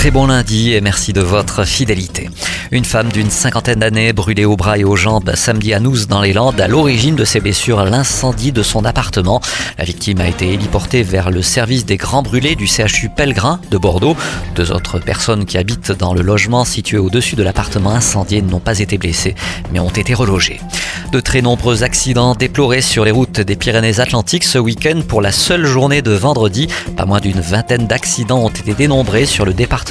[0.00, 2.30] Très bon lundi et merci de votre fidélité.
[2.70, 6.22] Une femme d'une cinquantaine d'années brûlée aux bras et aux jambes samedi à Nouz dans
[6.22, 9.42] les Landes à l'origine de ses blessures l'incendie de son appartement.
[9.76, 13.76] La victime a été héliportée vers le service des grands brûlés du CHU Pellegrin de
[13.76, 14.16] Bordeaux.
[14.54, 18.78] Deux autres personnes qui habitent dans le logement situé au-dessus de l'appartement incendié n'ont pas
[18.78, 19.34] été blessées
[19.70, 20.60] mais ont été relogées.
[21.12, 25.66] De très nombreux accidents déplorés sur les routes des Pyrénées-Atlantiques ce week-end pour la seule
[25.66, 26.68] journée de vendredi.
[26.96, 29.89] Pas moins d'une vingtaine d'accidents ont été dénombrés sur le département.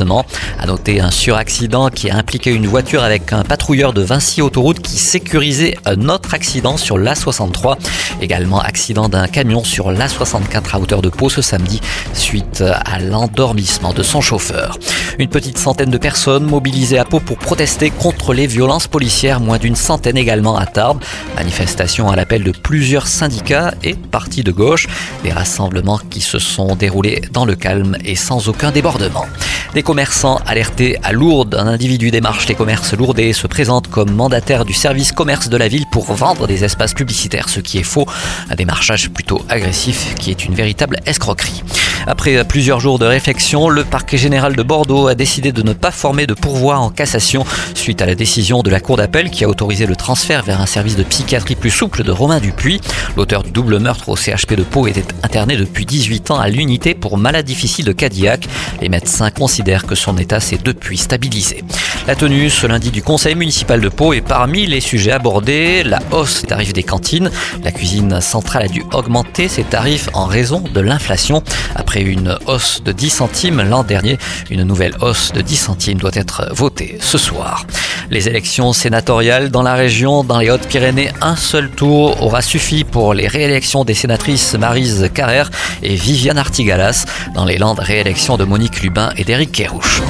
[0.59, 4.79] À noter un suraccident qui a impliqué une voiture avec un patrouilleur de Vinci Autoroute
[4.79, 7.75] qui sécurisait un autre accident sur l'A63.
[8.21, 11.81] Également accident d'un camion sur l'A64 à hauteur de Pau ce samedi
[12.13, 14.77] suite à l'endormissement de son chauffeur.
[15.17, 19.57] Une petite centaine de personnes mobilisées à Pau pour protester contre les violences policières, moins
[19.57, 21.03] d'une centaine également à Tarbes.
[21.35, 24.87] Manifestation à l'appel de plusieurs syndicats et partis de gauche.
[25.23, 29.25] Des rassemblements qui se sont déroulés dans le calme et sans aucun débordement.
[29.73, 31.53] Des commerçants alertés à Lourdes.
[31.53, 35.67] Un individu démarche les commerces lourdais se présente comme mandataire du service commerce de la
[35.67, 38.07] ville pour vendre des espaces publicitaires, ce qui est faux.
[38.49, 41.63] Un démarchage plutôt agressif qui est une véritable escroquerie.
[42.07, 45.91] Après plusieurs jours de réflexion, le parquet général de Bordeaux a décidé de ne pas
[45.91, 47.45] former de pourvoi en cassation
[47.75, 50.65] suite à la décision de la Cour d'appel qui a autorisé le transfert vers un
[50.65, 52.81] service de psychiatrie plus souple de Romain Dupuis.
[53.15, 56.95] L'auteur du double meurtre au CHP de Pau était interné depuis 18 ans à l'unité
[56.95, 58.47] pour malade difficile de Cadillac.
[58.81, 61.63] Les médecins considèrent que son état s'est depuis stabilisé.
[62.07, 65.83] La tenue ce lundi du conseil municipal de Pau est parmi les sujets abordés.
[65.83, 67.29] La hausse des tarifs des cantines.
[67.63, 71.43] La cuisine centrale a dû augmenter ses tarifs en raison de l'inflation.
[71.75, 74.17] Après une hausse de 10 centimes l'an dernier,
[74.49, 77.65] une nouvelle hausse de 10 centimes doit être votée ce soir.
[78.11, 83.13] Les élections sénatoriales dans la région, dans les Hautes-Pyrénées, un seul tour aura suffi pour
[83.13, 85.51] les réélections des sénatrices Marise Carrère
[85.83, 87.05] et Viviane Artigalas.
[87.35, 90.01] Dans les Landes, réélection de Monique Lubin et d'Éric Kérouche.